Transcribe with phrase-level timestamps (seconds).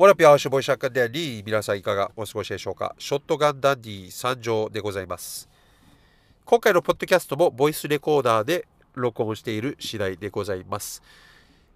[0.00, 2.94] ワラピアーシュボイシャッカであり、皆さんいかがお過ごしでしょうか？
[2.98, 5.46] ショットガンダンディ参上でございます。
[6.46, 11.02] 今回のポッドキャストもボイスレコーダーで録音している次第でございます。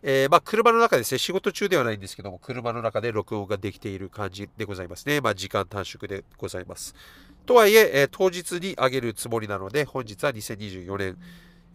[0.03, 5.21] えー、まあ、車の中ですね、仕事中ではないんですけども、車の中で録音ができている感じでございますね。
[5.21, 6.95] まあ、時間短縮でございます。
[7.45, 11.19] とはいええー、当日に上げるつもりなので、本日は2024年、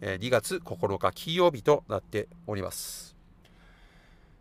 [0.00, 3.19] えー、2月9日金曜日となっております。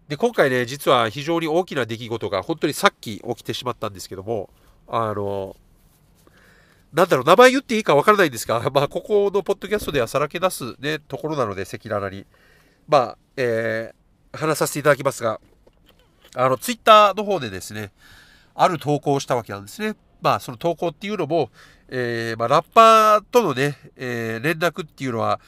[0.09, 4.49] で、今回ね、実は非常に大きな出来事が本当にさっき起きてしまったんですけども、
[4.87, 5.55] あの、
[6.91, 12.25] なんだろう、名前言っていいかわからないんですが、 まあ、ここのポッドキャストではさらけ出すね、ところなので、赤裸々に。
[12.87, 15.39] まあ、えー、話させていただきますが、
[16.35, 17.91] あの、ツイッターの方でですね、
[18.55, 19.95] ある投稿をしたわけなんですね。
[20.23, 21.51] まあ、その投稿っていうのも、
[21.87, 25.39] えー、まあ、ラッパーとのね、えー、連絡っていうのは、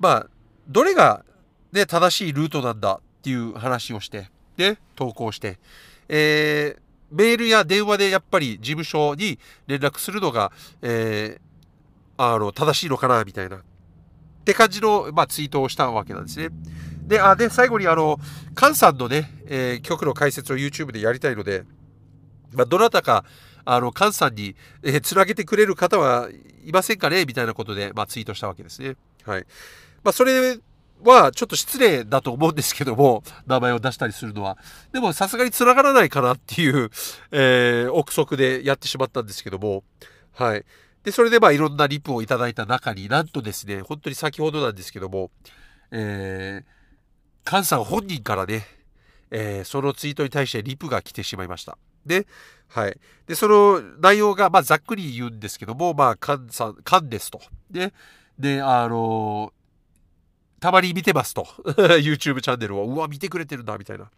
[0.00, 0.26] まあ、
[0.66, 1.24] どれが
[1.70, 5.58] ね、正しいルートなんだっていう話をして、で、投稿して、
[6.08, 11.40] えー、メールや電話でやっぱり事務所に連絡するのが、えー、
[12.16, 13.56] あの、正しいのかな、みたいな。
[13.56, 13.60] っ
[14.44, 16.48] て感じの、まあ、ツイートをしたわけなんですね。
[17.06, 18.18] で、あ、で、最後にあの、
[18.54, 21.64] カンさんのね、えー、曲の解説を YouTube でやりたいので、
[22.52, 23.24] まあ、どなたか、
[23.64, 26.30] あの、カンさんに、えー、つなげてくれる方は
[26.64, 28.96] いませんかねみたいなことで、まあ、ツイートしたわけですね。
[29.24, 29.46] はい。
[30.02, 30.58] まあ、それ
[31.04, 34.58] はちょっと失礼だと思うんですけども、名前を出したりするのは。
[34.92, 36.90] でもさすがに繋がらないかなっていう、
[37.30, 39.84] えー、憶測でやってしまったんですけども、
[40.32, 40.64] はい。
[41.04, 45.30] で、それでまあいろんなリプをいただいた中になんとですね、本当に先ほどなんですけども、
[45.90, 48.64] えー、カンさん本人からね、
[49.30, 51.78] えー、そのツイートに対してリプが来てしまいました。
[52.04, 52.26] で、
[52.68, 52.96] はい。
[53.26, 57.40] で、その内容が、まあ、ざっくり言うんですけども、まあ、カンさん、カンですと。
[57.70, 57.92] で、
[58.38, 59.52] で、あの
[60.60, 61.44] たまに見てますと。
[61.64, 62.84] YouTube チャンネルを。
[62.84, 64.04] うわ、見てくれてるんだ、みたいな。
[64.04, 64.08] っ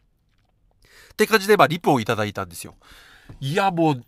[1.17, 2.75] て感じで、まあ、リプをいただいたんですよ。
[3.41, 4.05] いや、もう、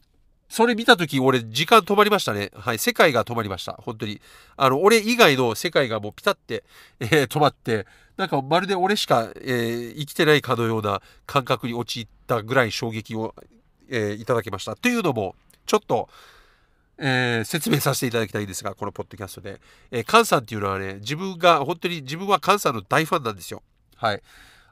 [0.49, 2.51] それ見たとき、俺、時間止まりましたね。
[2.55, 2.79] はい。
[2.79, 3.73] 世界が止まりました。
[3.73, 4.21] 本当に。
[4.57, 6.65] あの、俺以外の世界がもうピタって、
[7.00, 7.87] えー、止まって、
[8.17, 13.34] なんかまるで俺しか、えー、生きてないかのような感覚に陥ったぐらい衝撃を、
[13.89, 14.77] えー、いただきました。
[14.77, 15.34] というのも、
[15.67, 16.09] ちょっと、
[16.99, 19.60] えー、説明させていただきたいんですが、このポッドキャストで。
[19.91, 23.62] えー、カンさんっていうのはね、自分が、本当に自分はカンさんの大ファンなんですよ。
[23.97, 24.22] はい。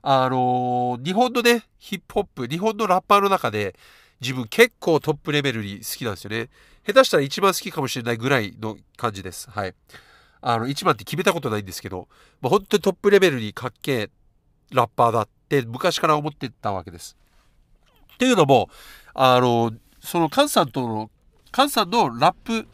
[0.03, 3.75] あのー、日本のね、ヒップホップ、日本のラッパーの中で、
[4.21, 6.49] 自分結構トップレベルに好きなんですよね。
[6.87, 9.51] 下手したら一番好きかもしれないぐらいの感じです。
[9.51, 9.75] はい。
[10.41, 12.09] あの、一番って決めたことないんですけど、
[12.41, 14.11] まあ、本当にトップレベルにかっけえ
[14.71, 17.17] ラッパーだって昔から思ってたわけです。
[18.15, 18.69] っていうのも、
[19.15, 21.11] あの、そのカンさんとの
[21.55, 22.67] 菅さんのラップ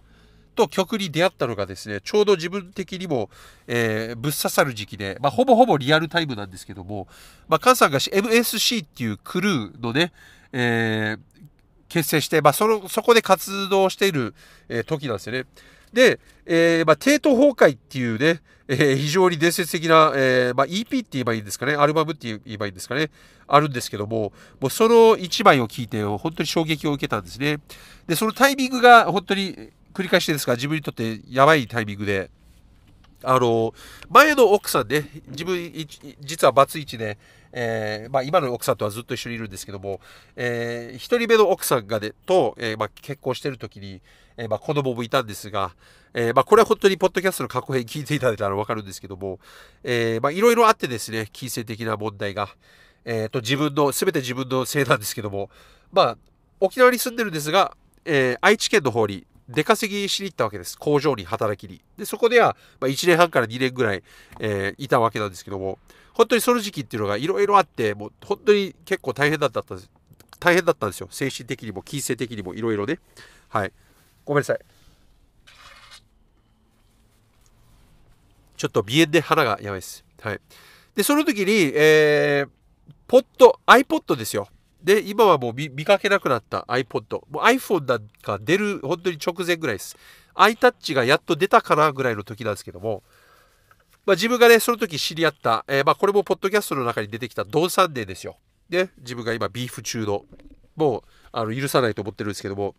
[0.54, 3.30] と曲に出会ったのがですね、ちょうど自分的にも、
[3.68, 7.06] えー、ぶっ刺さる時期で、まあ、ほぼほぼリアルタイムなんですけども、
[7.48, 10.12] まあ、カンさんが MSC っていうクルーのね、
[10.52, 11.42] えー、
[11.88, 14.34] 結成して、まあ、その、そこで活動している、
[14.68, 15.44] えー、時なんですよね。
[15.92, 23.10] で、えー、まあ、帝都崩壊っていうね、えー、非常に伝説的な、えー、まあ、EP って言えばいいんですかね、アルバムって言えばいいんですかね、
[23.46, 27.58] あるんですけども、もうその1枚を聞いて、本当に衝撃を受けたんですね。
[28.06, 32.30] で、そのタイミングが本当に繰り返してですが、自分にとってやばいタイミングで、
[33.24, 33.72] あの、
[34.10, 35.72] 前の奥さんね、自分、
[36.20, 37.18] 実はバツイチで、
[37.52, 40.00] えー、まあ今の奥さんとはずっと一緒にいるんですけども、
[40.36, 44.02] えー、一人目の奥さんがね、と、えー、まあ結婚してる時に、
[44.38, 45.72] えー、まあ子供もいたんですが、
[46.14, 49.38] えー、まあこれは本当にポッドキャストの過去編聞いていただいたらわかるんですけども、
[49.84, 52.48] えー、まあいろいろあってですね、金銭的な問題が、
[53.04, 55.50] えっ、と自分の、すべて自分のせいなんですけども、
[55.92, 56.18] まあ
[56.60, 60.78] 沖縄に住んでるんですが、え、愛知県の方に出稼ぎしに行ったわけです。
[60.78, 61.80] 工場に働きに。
[61.96, 64.02] で、そこでは、まあ、1年半から2年ぐらい、
[64.40, 65.78] えー、いたわけなんですけども、
[66.12, 69.90] 本当にその時期っていうのがいろいろあって、もう本当に結構大変だったんです。
[70.40, 71.08] 大変だったんですよ。
[71.10, 72.98] 精神的にも、金銭的にもいろいろね。
[73.48, 73.72] はい。
[74.28, 74.58] ごめんなさい。
[78.58, 80.04] ちょっと鼻炎で鼻がやばいです。
[80.20, 80.40] はい。
[80.94, 82.48] で、その時に、えー、
[83.06, 84.48] ポッド、iPod ですよ。
[84.84, 87.22] で、今はもう見かけなくなった iPod。
[87.30, 89.96] も iPhone なんか出る本当に直前ぐらいです。
[90.34, 93.02] iTouch がやっと出たかなぐらいの時なんですけども、
[94.04, 98.36] まあ、自分がね、その時知り合った、えー、まあこれもポッドキャストの中に出てきたドンサンデーですよ。
[98.68, 100.26] で、自分が今ビーフ中の、
[100.76, 101.02] もう
[101.32, 102.74] あの許さないと思ってるんですけども、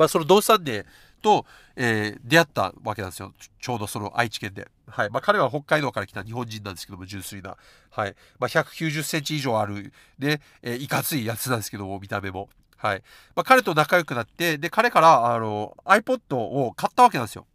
[0.00, 0.86] まあそのドンサンデー
[1.20, 1.44] と、
[1.76, 3.34] えー、出会ったわけなんですよ。
[3.60, 4.66] ちょうどその愛知県で。
[4.88, 5.10] はい。
[5.10, 7.58] まあ、彼は北海道から来た日本人なんですけども、純粋な。
[7.90, 8.14] はい。
[8.38, 12.48] まあ、190センチ以上ある、ね、えー、いかついやつなんですけども、見た目も。
[12.78, 13.02] はい。
[13.36, 17.46] まあ、彼と仲良くなって、で、彼から、あの、iPod を買ったわけなんですよ。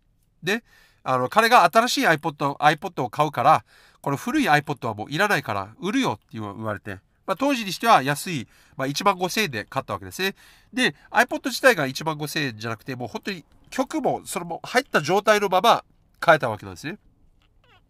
[0.43, 0.63] で、
[1.03, 3.65] あの、彼が新しい iPod、iPod を買うから、
[4.01, 10.35] この古い iPod はもういらないから、売るよって言われて、まあ、当時にしては安い、まあ、1万5000円で買ったわけですね。
[10.73, 15.83] で、iPod 自体が1万5000円じゃなくて、もう本当に曲も、それも入った状態のまま
[16.23, 16.97] 変えたわけなんですね。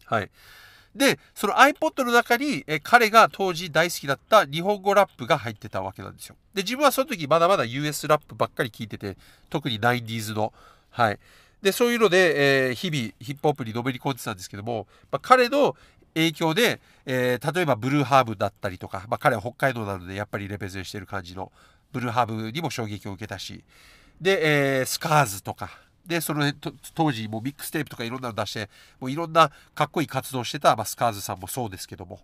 [0.06, 0.30] はい。
[0.96, 6.36] で、その iPod の中に、え彼が当時大好きだった日本語ラップが入ってたわけなんですよ。
[6.54, 9.18] で、自分はその時まだまだ US ラップばっかり聞いてて、
[9.50, 10.54] 特に 90s の。
[10.92, 11.20] はい。
[11.62, 15.76] で、そういうので、えー、日々ヒップホップにのめり込んでたんですけども、まあ、彼の
[16.16, 21.52] 影響で、えー、例えばブルーハーブだったりとか、まあ、彼は北海道なのでやっぱりレペゼンしてる感じの
[21.92, 23.64] ブルーハーブにも衝撃を受けたし、
[24.20, 25.70] で、えー、スカーズとか、
[26.06, 26.52] で、その
[26.94, 28.70] 当時もミックステープとかいろんなの出して、
[29.00, 32.20] もういろんなかっこいい活動してた、まあ、スカーズさんもそうですけども。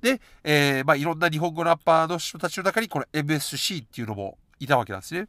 [0.00, 5.28] で、えー、まあいろんな日本語ラッパーの人たちの中にこの MSC っていうのもいたわけなんですね。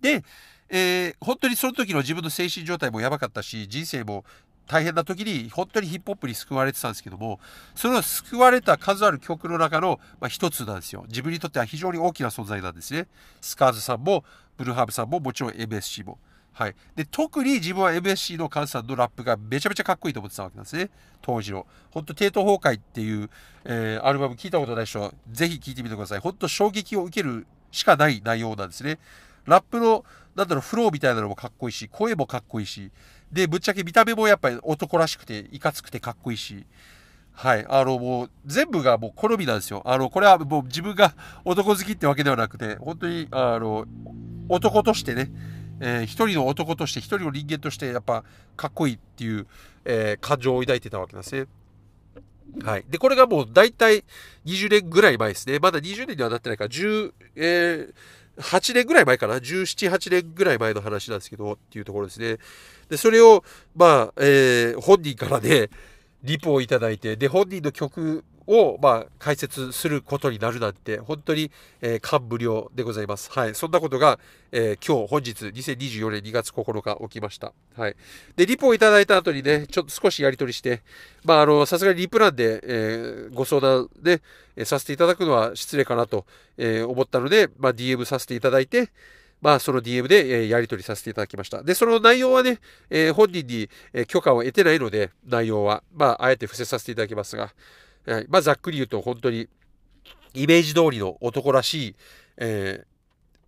[0.00, 0.22] で、
[0.68, 4.24] えー、本当にその時の自分の精神状態もやばかったし、人生も
[4.66, 7.40] 大変な時に本当にヒップホップに救われてたんですけども、
[7.74, 11.04] その救われた数ある曲の中の、まあ、一つなんですよ。
[11.08, 13.06] 自分にとっては非常に大きな存在なんですね。
[13.40, 14.24] スカーズさんも、
[14.56, 16.18] ブルーハーブさんも、もちろん MSC も。
[16.52, 16.74] はい。
[16.94, 20.88] で、特に自分は MSC のカンさんのラップがめちゃめちゃかっこいいと思ってたわけなんですね。
[21.20, 21.66] 当時の。
[21.90, 23.28] ほんと、帝都崩壊っていう、
[23.64, 26.18] えー、アルバム聞いたことない人は、ぜひ聞いてみてください。
[26.18, 28.98] ほんと衝撃を受けるしかない内容なんですね。
[29.44, 30.04] ラップの、
[30.34, 32.90] なんだろう、フローみたいなのもかっこいいし、声もかっこいいし、
[33.32, 36.64] で、ぶっちゃけ見た目もやっぱり男らしくて、いかつくてかっこいいし、
[37.32, 37.66] はい。
[37.68, 39.82] あの、もう、全部がもう好みなんですよ。
[39.84, 41.14] あの、これはもう自分が
[41.44, 43.84] 男好きってわけではなくて、本当に、あの、
[44.48, 45.30] 男としてね、
[45.80, 48.24] えー、一人の男として、一人の人間として、やっぱ、
[48.56, 49.46] かっこいいっていう、
[49.84, 51.46] えー、感情を抱いてたわけなんですね。
[52.64, 52.84] はい。
[52.88, 54.04] で、これがもう大体
[54.46, 55.58] 20年ぐらい前ですね。
[55.58, 57.94] まだ20年にはなってないから、10、えー、
[58.38, 62.38] 8年ぐらい前かな？17、8年ぐらい前の話なんですけど、っていうところですね。
[62.88, 63.44] で、それを、
[63.74, 65.70] まあ、えー、本人からね、
[66.22, 71.50] リポをいただいて、で、本人の曲を、まあ、解説することになるなんて、本当に、
[71.80, 73.30] えー、感無量でございます。
[73.30, 73.54] はい。
[73.54, 74.18] そんなことが、
[74.52, 77.52] えー、今日、本日、2024年2月9日起きました。
[77.76, 77.96] はい。
[78.36, 80.82] で、リポをいただいた後にね、ちょっと少しやり取りして、
[81.24, 84.22] まあ、あの、さすがにリプランで、えー、ご相談で、
[84.56, 86.24] えさせていただくのは失礼かなと、
[86.56, 88.90] え思ったので、まあ、DM させていただいて、
[89.42, 91.62] まあ、その DM で、えやり取りさせていただきました。
[91.62, 92.58] で、その内容はね、
[92.88, 97.52] え本人に、え許可を得てないので、内容は、まあ、あえて伏せさせていただきますが、
[98.06, 99.48] はい、まあ、ざっくり言うと本当に
[100.34, 101.96] イメージ通りの男らしい、
[102.36, 102.84] え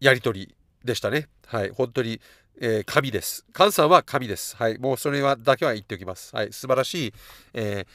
[0.00, 1.28] ー、やり取りでしたね。
[1.46, 2.20] はい、本当に、
[2.60, 3.46] えー、神です。
[3.54, 4.56] 菅さんは神です。
[4.56, 6.34] はい、もうそれはだけは言っておきます。
[6.34, 7.14] はい、素晴らしい、
[7.54, 7.86] え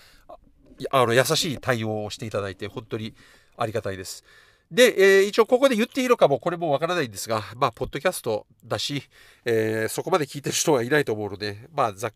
[0.79, 3.13] ー、あの優しい対応をしていただいて本当に
[3.57, 4.23] ありがたいです。
[4.71, 9.03] で、えー、一応ここで言っていいのかもこれもわからないんですが、まあ、ポッドキャストだし、
[9.45, 12.11] えー、そこまで聞いてる人はいないと思うので、まあ、ざ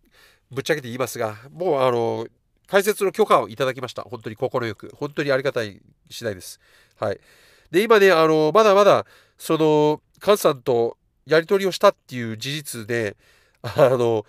[0.50, 2.26] ぶっちゃけて言いますが、もうあの、
[2.68, 4.04] 解説の許可をいただきました。
[4.04, 4.92] 本当に快く。
[4.96, 6.60] 本当にありがたい次第です。
[7.00, 7.20] はい。
[7.72, 9.06] で、今ね、あの、まだまだ、
[9.38, 13.16] その、菅さんとやり取りをしたっていう事実で、
[13.62, 14.26] あの、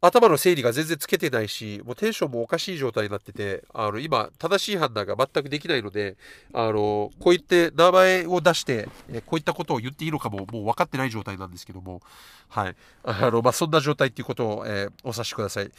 [0.00, 6.16] 頭の整理が全然つけてないし、もうテンションもおかしい状態になってて、あの、今、正しい判断が全くできないので、
[6.52, 12.02] あの、こういって名前を出して、えこういったことを言っていいのかも、もう分かってない状態なんですけども、
[12.48, 12.76] はい。
[13.04, 15.70] あの、まあ、そんな状態っていうことを、えー、お察しください。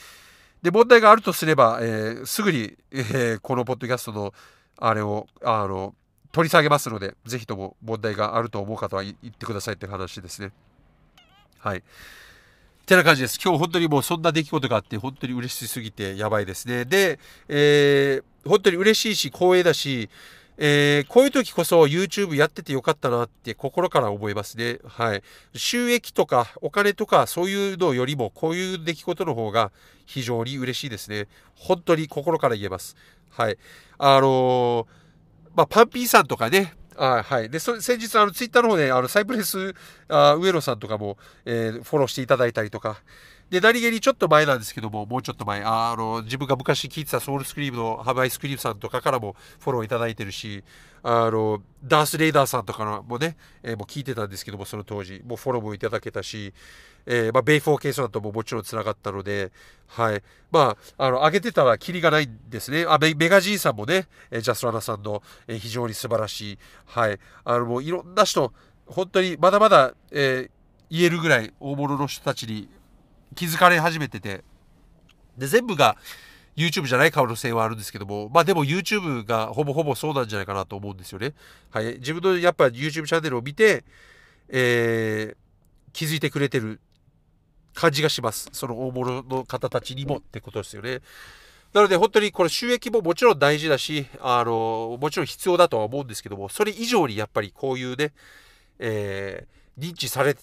[0.62, 4.34] で、問題があるとすれば、えー、すぐに、えー、このポッドキャストの、
[4.78, 5.94] あれを、あの、
[6.32, 10.52] 取り下げますので、ぜひとも問題があると思う方は言ってくださいって話ですね。
[11.60, 11.84] はい。
[12.86, 13.40] てな感じです。
[13.44, 16.86] 今日本当にもうそんな出来事があって、本当に嬉しすぎてやばいですね。
[16.86, 20.10] で、えー、本当に嬉しいし、光栄だし、
[20.58, 24.80] えー、こういう時こそ YouTube やっててよかったなって心から思いますね。
[24.86, 25.24] はい。
[25.54, 29.72] 収益とかお金とかそういうのよりもこういう出来事の方が
[30.06, 31.28] 非常に嬉しいですね。
[31.56, 32.96] 本当に心から言えます。
[33.30, 33.58] はい。
[34.00, 34.86] あのー、
[35.56, 37.50] まあ、パンピーさんとかね、あはい。
[37.50, 39.76] で、そ先日、あの、ツイッターの方で、あの、サイプレス、
[40.08, 43.02] あ上野さんとかも、えー、フォローしていただいたりとか、
[43.50, 50.66] で、何気にちょっと前なんですけども、もうちょっと前、あの、自分が昔聞いてたソウルスクリームのハバイスクリームさんとかからもフォローいただいてるし、
[51.02, 56.54] あの、ダース・レイダーさんとかもね、えー、もう聞いてたんですけども、その当時、もうフォローもいただけたし、
[57.06, 59.54] えー、まあ、ベイフォーケースさんとももちろん繋がったので、
[59.88, 60.22] はい。
[60.52, 62.86] まあ、あの、上げてたらキリがないんですね。
[62.86, 67.18] あ、メガジーさんもね、えジャスラナさんの、えー、非常に素晴らしい、はい。
[67.46, 68.52] あの、もういろんな人、
[68.88, 70.58] 本当にまだまだ、えー、
[70.90, 72.70] 言えるぐらい大物の人たちに
[73.36, 74.44] 気づかれ始めてて、
[75.38, 75.98] で、全部が
[76.56, 81.34] YouTube じゃない可能性はあるんですけども、まあでも YouTube がほぼほぼそうなんじゃないかなと思うんですよね。
[81.70, 81.96] はい。
[82.00, 83.84] 自分のやっぱ YouTube チャンネルを見て、
[84.50, 85.36] えー、
[85.94, 86.80] 気づいてくれてる
[87.76, 88.50] 感じがします。
[88.54, 91.02] その大物の方たちにもってことですよね。
[91.74, 98.14] なので本当にこれ収益ももちろん大事だし、あの、もちろん必要だとは思うんですけども、それ以上にやっぱりこういうね、
[98.80, 100.36] えー、認知され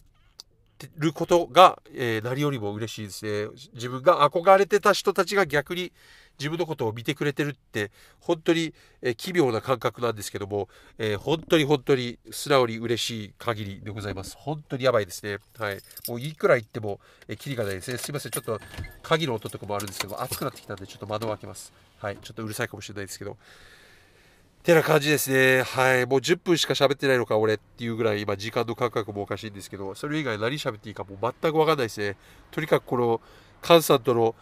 [0.96, 3.48] ることが、えー、何よりも嬉しいですね。
[3.74, 5.92] 自分が憧れてた人たちが逆に
[6.38, 14.36] 自分のことを見てくれてるって本当に、えー、奇妙な感覚なんですけども、えー、本当に本当に素直に嬉しい限りでございます。
[14.38, 15.38] 本当にやばいですね。
[15.58, 15.80] はい。
[16.08, 17.98] もういくら言っても、えー、キリがないですね。
[17.98, 18.32] すいません。
[18.32, 18.60] ちょっと
[19.02, 21.72] 鍵の音とかもあるんですけど、暑くなってきたんでちょっと窓を開けます。
[21.98, 22.18] はい。
[22.20, 23.36] ちょっとうるさいかもしれないですけど。
[24.64, 25.62] てな感じですね。
[25.62, 26.06] はい。
[26.06, 32.16] もう10分しか喋ってないのか、俺っていうぐらい、今、時間の感覚もおかしいんですけど、それ以外何喋っていいかもう全くわかんないですね。
[32.50, 33.20] とにかくこの、
[33.60, 34.34] カンさんとの、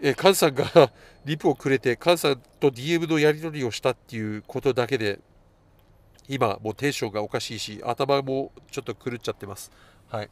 [0.00, 0.64] えカンさんが
[1.24, 5.20] リプをくれて、カンさんと DM のやり取りをしたっていうことだけで、
[6.26, 9.70] 今、もうテンションがおかしいし、頭もちょっと狂っちゃってます。
[10.08, 10.30] はい。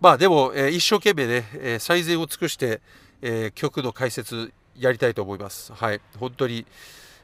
[0.00, 2.80] まあでも、えー、一生懸命ね、えー、最善を尽くして、
[3.20, 5.74] えー、曲の解説やりたいと思います。
[5.74, 6.00] はい。
[6.18, 6.64] 本当に。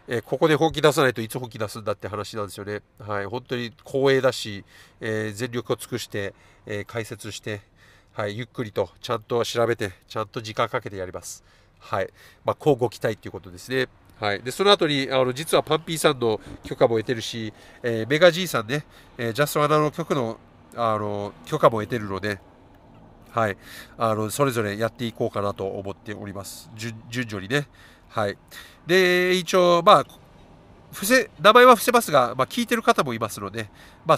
[0.09, 2.83] えー、ここで本気出さないといつ本気出すんだって話なんですよね。
[2.99, 4.65] はい、本当に光栄だし、
[5.01, 6.35] えー、全力を尽くして、
[6.67, 7.61] えー、解説して、
[8.13, 11.45] はい、ゆっくりとちゃんと調べて、ちゃんと時間かけてやります。
[11.79, 12.11] はい。
[12.45, 13.89] まあ、交互期待っていうことですね。
[14.21, 14.43] はい。
[14.43, 18.85] で、その後に、あの、実はパンピーさんの許可も得てるし、えー、メガ G さんね、
[19.19, 20.39] えー、ジャストアナの曲の、
[20.77, 22.39] あの、許可も得てるので、
[23.31, 23.57] はい。
[23.99, 26.71] あの、それぞれやっていこうかなと思っております。
[26.77, 26.95] 順
[27.27, 27.67] 序にね。
[28.13, 28.37] はい。
[28.87, 30.05] で、一応、まあ、
[30.93, 33.71] 伏せ、名前は伏せますが、まあ、聞いてる方もいますので、
[34.05, 34.11] まあ、